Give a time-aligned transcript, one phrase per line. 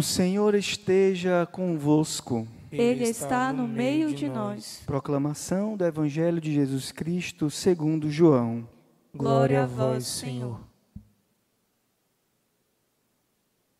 [0.00, 2.48] O Senhor esteja convosco.
[2.72, 4.82] Ele está no meio de nós.
[4.86, 8.66] Proclamação do Evangelho de Jesus Cristo segundo João.
[9.14, 10.58] Glória a vós, Senhor.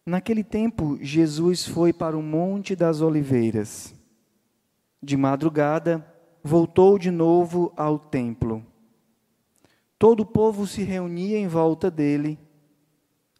[0.04, 3.94] Naquele tempo, Jesus foi para o Monte das Oliveiras.
[5.02, 6.06] De madrugada,
[6.44, 8.62] voltou de novo ao templo.
[9.98, 12.38] Todo o povo se reunia em volta dele.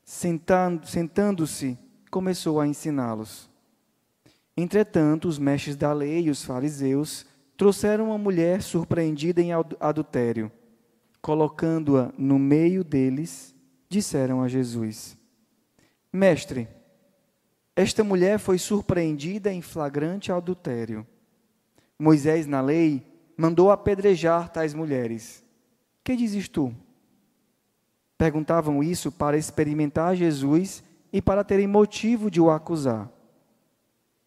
[0.03, 1.79] Sentando-se,
[2.11, 3.49] começou a ensiná-los.
[4.57, 7.25] Entretanto, os mestres da lei e os fariseus
[7.57, 10.51] trouxeram uma mulher surpreendida em adultério.
[11.23, 13.55] Colocando-a no meio deles,
[13.89, 15.17] disseram a Jesus:
[16.13, 16.69] Mestre,
[17.77, 21.07] esta mulher foi surpreendida em flagrante adultério.
[21.99, 23.07] Moisés, na lei,
[23.37, 25.45] mandou apedrejar tais mulheres.
[26.03, 26.75] Que dizes tu?
[28.19, 30.83] Perguntavam isso para experimentar Jesus
[31.13, 33.11] e para terem motivo de o acusar.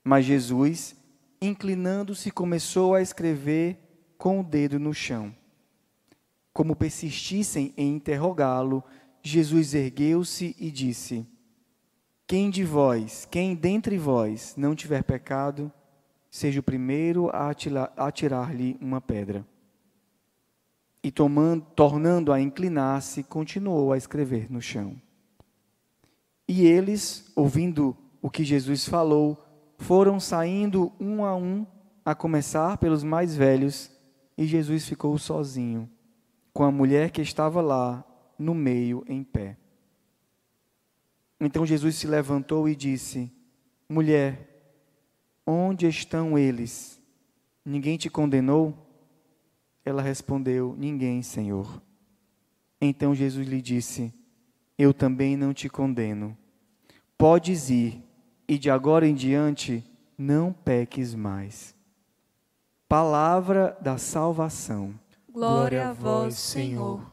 [0.04, 0.96] Mas Jesus,
[1.42, 3.80] inclinando-se, começou a escrever
[4.18, 5.34] com o dedo no chão.
[6.52, 8.84] Como persistissem em interrogá-lo,
[9.22, 11.26] Jesus ergueu-se e disse:
[12.28, 15.72] Quem de vós, quem dentre vós não tiver pecado,
[16.30, 17.50] seja o primeiro a
[17.98, 19.46] atirar-lhe uma pedra.
[21.02, 24.96] E tomando, tornando a inclinar-se, continuou a escrever no chão.
[26.48, 29.44] E eles, ouvindo o que Jesus falou,
[29.78, 31.66] foram saindo um a um,
[32.06, 33.92] a começar pelos mais velhos,
[34.38, 35.90] e Jesus ficou sozinho,
[36.54, 38.04] com a mulher que estava lá,
[38.38, 39.58] no meio, em pé.
[41.40, 43.32] Então Jesus se levantou e disse:
[43.88, 44.50] Mulher,
[45.46, 47.02] onde estão eles?
[47.66, 48.74] Ninguém te condenou?
[49.86, 51.82] Ela respondeu: Ninguém, Senhor.
[52.80, 54.14] Então Jesus lhe disse:
[54.78, 56.38] Eu também não te condeno.
[57.18, 58.04] Podes ir,
[58.48, 59.84] e de agora em diante
[60.18, 61.76] não peques mais.
[62.88, 64.94] Palavra da salvação.
[65.30, 67.12] Glória a vós, Senhor.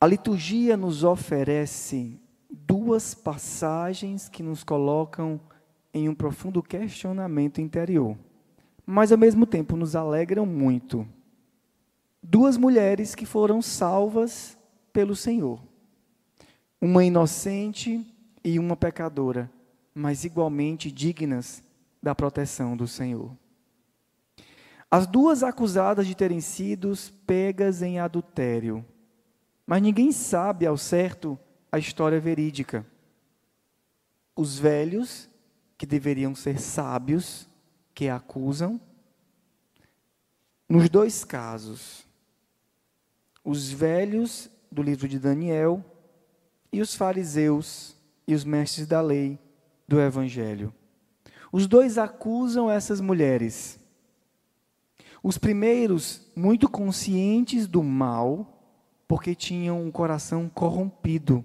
[0.00, 2.20] A liturgia nos oferece
[2.50, 5.40] duas passagens que nos colocam
[5.94, 8.18] em um profundo questionamento interior,
[8.84, 11.06] mas ao mesmo tempo nos alegram muito.
[12.20, 14.58] Duas mulheres que foram salvas
[14.92, 15.60] pelo Senhor,
[16.80, 18.04] uma inocente
[18.42, 19.50] e uma pecadora,
[19.94, 21.62] mas igualmente dignas
[22.02, 23.30] da proteção do Senhor.
[24.90, 26.92] As duas acusadas de terem sido
[27.26, 28.84] pegas em adultério,
[29.66, 31.38] mas ninguém sabe ao certo
[31.72, 32.86] a história verídica.
[34.36, 35.28] Os velhos,
[35.84, 37.46] que deveriam ser sábios,
[37.94, 38.80] que acusam,
[40.66, 42.06] nos dois casos,
[43.44, 45.84] os velhos do livro de Daniel
[46.72, 47.94] e os fariseus
[48.26, 49.38] e os mestres da lei
[49.86, 50.72] do evangelho.
[51.52, 53.78] Os dois acusam essas mulheres.
[55.22, 58.66] Os primeiros, muito conscientes do mal,
[59.06, 61.44] porque tinham um coração corrompido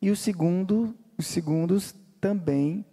[0.00, 2.86] e o segundo, os segundos também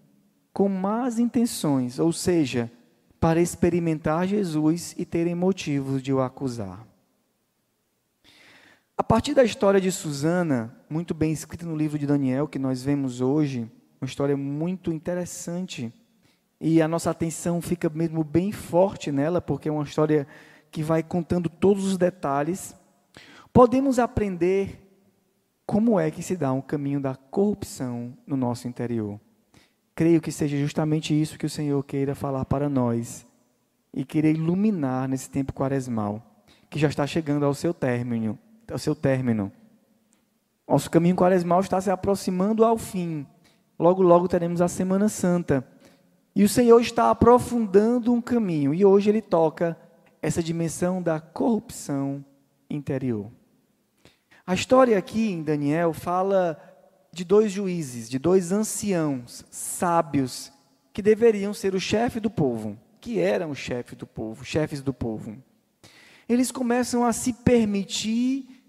[0.55, 2.71] com más intenções, ou seja,
[3.19, 6.87] para experimentar Jesus e terem motivos de o acusar.
[8.97, 12.81] A partir da história de Susana, muito bem escrita no livro de Daniel, que nós
[12.81, 15.93] vemos hoje, uma história muito interessante,
[16.57, 20.25] e a nossa atenção fica mesmo bem forte nela, porque é uma história
[20.71, 22.73] que vai contando todos os detalhes,
[23.51, 24.81] podemos aprender
[25.65, 29.19] como é que se dá um caminho da corrupção no nosso interior.
[29.95, 33.25] Creio que seja justamente isso que o Senhor queira falar para nós
[33.93, 36.21] e queira iluminar nesse tempo quaresmal,
[36.69, 38.37] que já está chegando ao seu término,
[38.69, 39.49] ao seu término.
[40.67, 43.25] Nosso caminho quaresmal está se aproximando ao fim.
[43.79, 45.65] Logo, logo teremos a Semana Santa.
[46.35, 49.77] E o Senhor está aprofundando um caminho, e hoje ele toca
[50.21, 52.25] essa dimensão da corrupção
[52.69, 53.31] interior.
[54.45, 56.59] A história aqui em Daniel fala
[57.15, 60.51] de dois juízes, de dois anciãos, sábios,
[60.91, 64.93] que deveriam ser o chefe do povo, que eram o chefe do povo, chefes do
[64.93, 65.41] povo.
[66.27, 68.61] Eles começam a se permitir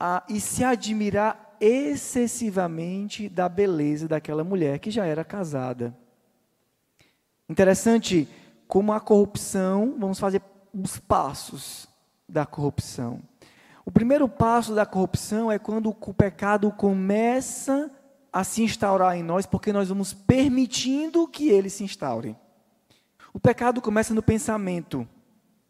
[0.00, 5.96] a, e se admirar excessivamente da beleza daquela mulher que já era casada.
[7.48, 8.28] Interessante
[8.66, 10.42] como a corrupção, vamos fazer
[10.74, 11.86] os passos
[12.28, 13.22] da corrupção.
[13.84, 17.90] O primeiro passo da corrupção é quando o pecado começa
[18.32, 22.36] a se instaurar em nós, porque nós vamos permitindo que ele se instaure.
[23.32, 25.06] O pecado começa no pensamento.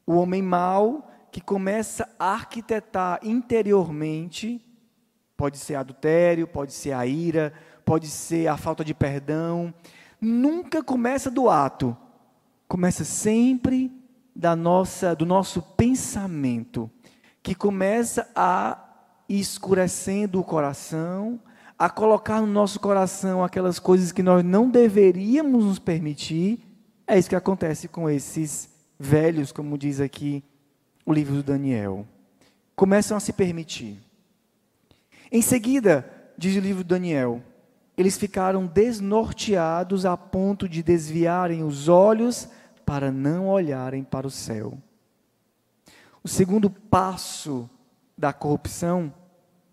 [0.06, 4.64] O homem mau, que começa a arquitetar interiormente,
[5.36, 7.52] pode ser adultério, pode ser a ira,
[7.84, 9.72] pode ser a falta de perdão,
[10.20, 11.96] nunca começa do ato,
[12.68, 13.90] começa sempre
[14.34, 16.90] da nossa, do nosso pensamento,
[17.42, 18.78] que começa a
[19.28, 21.40] escurecendo o coração,
[21.78, 26.60] a colocar no nosso coração aquelas coisas que nós não deveríamos nos permitir.
[27.06, 28.68] É isso que acontece com esses
[28.98, 30.44] velhos, como diz aqui
[31.04, 32.06] o livro do Daniel.
[32.76, 33.98] Começam a se permitir.
[35.30, 37.42] Em seguida, diz o livro do Daniel,
[37.96, 42.48] eles ficaram desnorteados a ponto de desviarem os olhos
[42.86, 44.78] para não olharem para o céu.
[46.22, 47.68] O segundo passo
[48.16, 49.12] da corrupção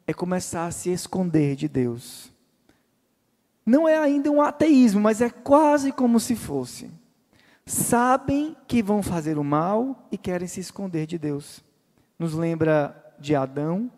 [0.08, 2.32] é começar a se esconder de Deus.
[3.66, 6.90] Não é ainda um ateísmo, mas é quase como se fosse
[7.70, 11.64] sabem que vão fazer o mal e querem se esconder de Deus.
[12.18, 13.92] Nos lembra de Adão,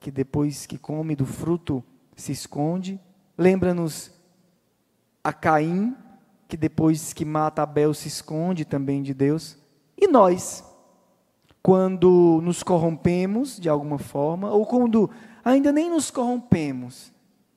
[0.00, 1.84] que depois que come do fruto
[2.16, 2.98] se esconde.
[3.36, 4.10] Lembra-nos
[5.22, 5.94] a Caim,
[6.48, 9.58] que depois que mata Abel se esconde também de Deus.
[9.96, 10.64] E nós,
[11.62, 15.10] quando nos corrompemos de alguma forma, ou quando
[15.44, 17.12] ainda nem nos corrompemos,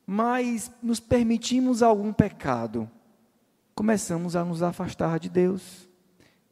[0.05, 2.89] mas nos permitimos algum pecado
[3.81, 5.89] começamos a nos afastar de Deus.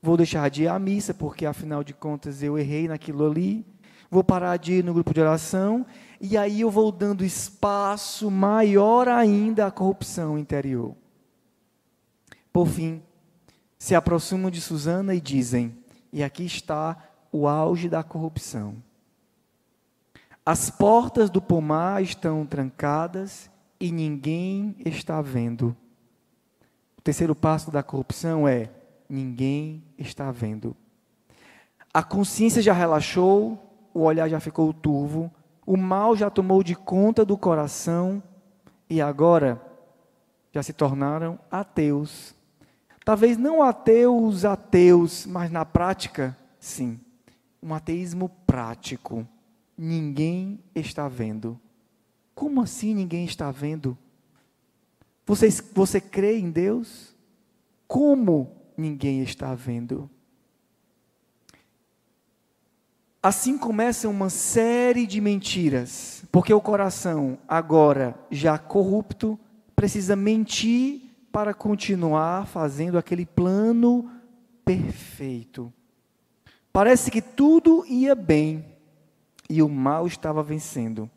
[0.02, 3.64] Vou deixar de ir à missa, porque afinal de contas eu errei naquilo ali.
[4.10, 5.86] Vou parar de ir no grupo de oração.
[6.20, 10.96] E aí eu vou dando espaço maior ainda à corrupção interior.
[12.52, 13.00] Por fim,
[13.78, 15.78] se aproximam de Susana e dizem:
[16.12, 16.98] e aqui está
[17.32, 18.76] o auge da corrupção.
[20.46, 23.50] As portas do pomar estão trancadas
[23.80, 25.76] e ninguém está vendo.
[26.98, 28.70] O terceiro passo da corrupção é:
[29.08, 30.76] ninguém está vendo.
[31.94, 33.58] A consciência já relaxou,
[33.94, 35.32] o olhar já ficou turvo,
[35.66, 38.22] o mal já tomou de conta do coração
[38.90, 39.62] e agora
[40.52, 42.36] já se tornaram ateus.
[43.06, 47.00] Talvez não ateus, ateus, mas na prática, sim.
[47.62, 49.28] Um ateísmo prático.
[49.78, 51.60] Ninguém está vendo.
[52.34, 53.98] Como assim ninguém está vendo?
[55.26, 57.16] Você, você crê em Deus?
[57.88, 60.10] Como ninguém está vendo?
[63.22, 69.38] Assim começa uma série de mentiras, porque o coração, agora já corrupto,
[69.76, 71.02] precisa mentir
[71.32, 74.10] para continuar fazendo aquele plano
[74.64, 75.74] perfeito.
[76.72, 78.66] Parece que tudo ia bem
[79.50, 81.10] e o mal estava vencendo.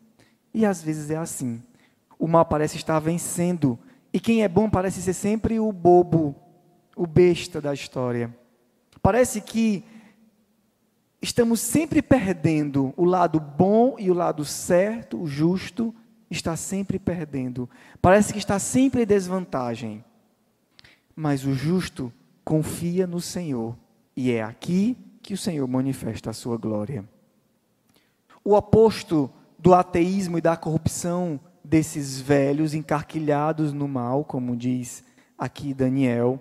[0.53, 1.61] E às vezes é assim.
[2.17, 3.77] O mal parece estar vencendo
[4.11, 6.35] e quem é bom parece ser sempre o bobo,
[6.95, 8.35] o besta da história.
[9.01, 9.83] Parece que
[11.21, 15.93] estamos sempre perdendo o lado bom e o lado certo, o justo,
[16.29, 17.69] está sempre perdendo.
[18.01, 20.03] Parece que está sempre em desvantagem.
[21.15, 22.11] Mas o justo
[22.43, 23.77] confia no Senhor,
[24.15, 27.03] e é aqui que o Senhor manifesta a sua glória.
[28.43, 35.01] O oposto do ateísmo e da corrupção desses velhos encarquilhados no mal, como diz
[35.37, 36.39] aqui Daniel.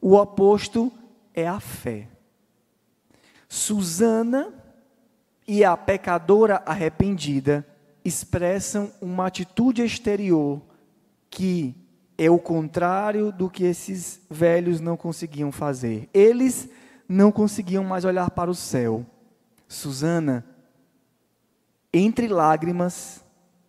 [0.00, 0.90] O oposto
[1.34, 2.08] é a fé.
[3.46, 4.54] Susana
[5.46, 7.66] e a pecadora arrependida
[8.02, 10.62] expressam uma atitude exterior
[11.28, 11.74] que
[12.16, 16.08] é o contrário do que esses velhos não conseguiam fazer.
[16.14, 16.70] Eles
[17.08, 19.04] não conseguiam mais olhar para o céu.
[19.68, 20.44] Susana,
[21.92, 23.24] entre lágrimas,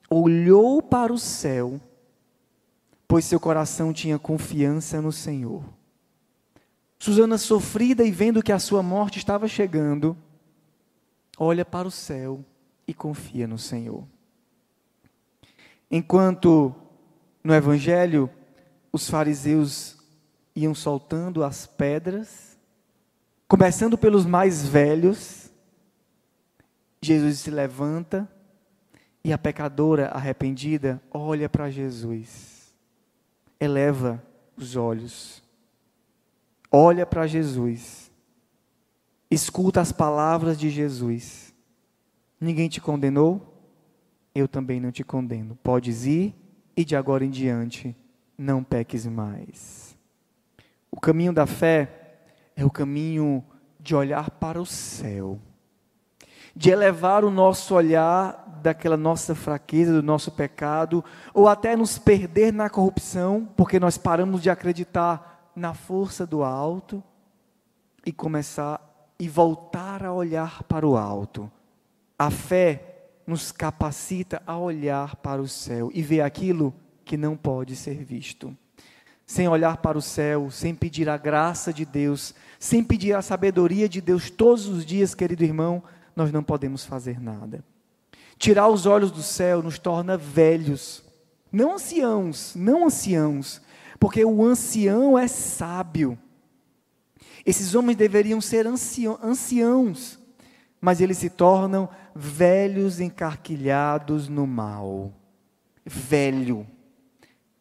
[0.09, 1.79] olhou para o céu,
[3.07, 5.63] pois seu coração tinha confiança no Senhor.
[6.97, 10.17] Susana, sofrida e vendo que a sua morte estava chegando,
[11.37, 12.43] olha para o céu
[12.87, 14.03] e confia no Senhor.
[15.91, 16.73] Enquanto
[17.43, 18.29] no Evangelho
[18.91, 19.97] os fariseus
[20.55, 22.54] iam soltando as pedras,
[23.47, 25.51] começando pelos mais velhos,
[27.01, 28.29] Jesus se levanta
[29.23, 32.75] e a pecadora arrependida olha para Jesus,
[33.59, 34.23] eleva
[34.57, 35.43] os olhos,
[36.71, 38.11] olha para Jesus,
[39.29, 41.53] escuta as palavras de Jesus.
[42.39, 43.53] Ninguém te condenou?
[44.33, 45.57] Eu também não te condeno.
[45.63, 46.35] Podes ir
[46.75, 47.95] e de agora em diante
[48.37, 49.97] não peques mais.
[50.91, 52.04] O caminho da fé
[52.55, 53.43] é o caminho
[53.79, 55.39] de olhar para o céu,
[56.55, 62.51] de elevar o nosso olhar daquela nossa fraqueza, do nosso pecado, ou até nos perder
[62.51, 67.03] na corrupção, porque nós paramos de acreditar na força do alto
[68.05, 68.81] e começar
[69.19, 71.51] e voltar a olhar para o alto.
[72.17, 77.75] A fé nos capacita a olhar para o céu e ver aquilo que não pode
[77.75, 78.55] ser visto.
[79.25, 83.89] Sem olhar para o céu, sem pedir a graça de Deus, sem pedir a sabedoria
[83.89, 85.83] de Deus todos os dias, querido irmão,
[86.15, 87.63] nós não podemos fazer nada.
[88.37, 91.03] Tirar os olhos do céu nos torna velhos,
[91.51, 93.61] não anciãos, não anciãos,
[93.99, 96.17] porque o ancião é sábio.
[97.45, 100.19] Esses homens deveriam ser anciãos,
[100.81, 105.13] mas eles se tornam velhos encarquilhados no mal.
[105.85, 106.67] Velho,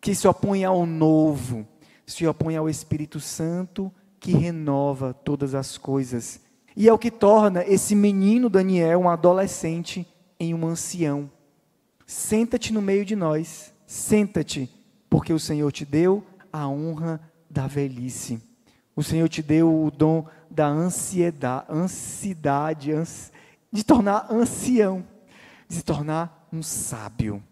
[0.05, 1.67] que se opõe ao novo,
[2.07, 6.43] se opõe ao Espírito Santo que renova todas as coisas.
[6.77, 10.07] E é o que torna esse menino Daniel um adolescente
[10.39, 11.31] em um ancião.
[12.07, 14.71] Senta-te no meio de nós, senta-te,
[15.09, 17.19] porque o Senhor te deu a honra
[17.49, 18.43] da velhice.
[18.95, 22.93] O Senhor te deu o dom da ansiedade, ansiedade,
[23.73, 25.03] de tornar ancião,
[25.67, 27.43] de se tornar um sábio.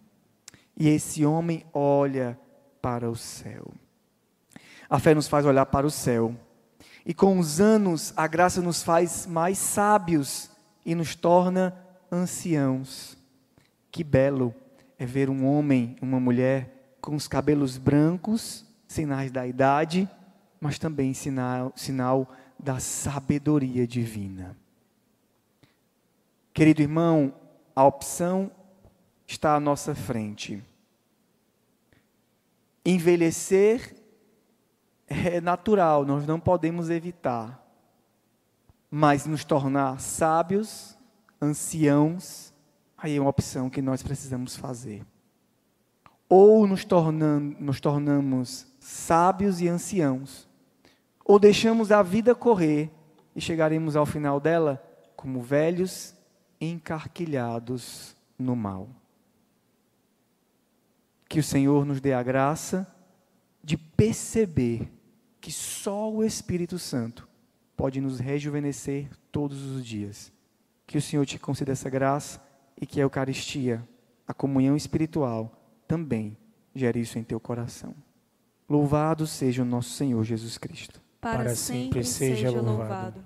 [0.76, 2.38] E esse homem olha
[2.82, 3.72] para o céu.
[4.90, 6.36] A fé nos faz olhar para o céu.
[7.06, 10.50] E com os anos, a graça nos faz mais sábios
[10.84, 11.74] e nos torna
[12.10, 13.16] anciãos.
[13.90, 14.54] Que belo
[14.98, 20.08] é ver um homem, uma mulher com os cabelos brancos, sinais da idade,
[20.60, 24.56] mas também sinal, sinal da sabedoria divina.
[26.54, 27.34] Querido irmão,
[27.74, 28.50] a opção
[29.26, 30.62] está à nossa frente.
[32.84, 33.94] Envelhecer
[35.06, 37.60] é natural, nós não podemos evitar.
[38.90, 40.98] Mas nos tornar sábios,
[41.40, 42.52] anciãos,
[42.96, 45.04] aí é uma opção que nós precisamos fazer.
[46.28, 50.48] Ou nos, tornam, nos tornamos sábios e anciãos,
[51.24, 52.90] ou deixamos a vida correr
[53.34, 54.82] e chegaremos ao final dela
[55.14, 56.14] como velhos
[56.60, 58.88] encarquilhados no mal.
[61.32, 62.86] Que o Senhor nos dê a graça
[63.64, 64.92] de perceber
[65.40, 67.26] que só o Espírito Santo
[67.74, 70.30] pode nos rejuvenescer todos os dias.
[70.86, 72.38] Que o Senhor te conceda essa graça
[72.78, 73.82] e que a Eucaristia,
[74.28, 75.58] a comunhão espiritual,
[75.88, 76.36] também
[76.74, 77.94] gere isso em teu coração.
[78.68, 83.24] Louvado seja o nosso Senhor Jesus Cristo para, sempre seja louvado.